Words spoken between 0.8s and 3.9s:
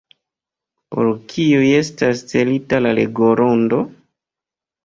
Por kiuj estas celita la legorondo?